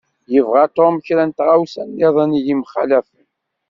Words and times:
Yebɣa 0.33 0.63
Tom 0.75 0.95
kra 1.05 1.23
n 1.27 1.31
tɣawsa-nniḍen 1.31 2.31
yemxalafen. 2.45 3.25